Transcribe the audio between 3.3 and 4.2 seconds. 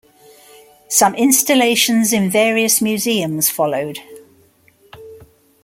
followed.